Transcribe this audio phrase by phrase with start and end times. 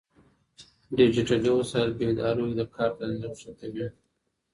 [0.97, 3.87] ډيجيټلي وسايل په ادارو کې د کار تنظيم ښه کوي.